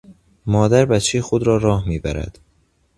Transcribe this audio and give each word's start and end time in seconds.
مادر 0.45 0.85
بچهٔ 0.85 1.21
خود 1.21 1.47
را 1.47 1.57
راه 1.57 1.87
میبرد. 1.87 2.39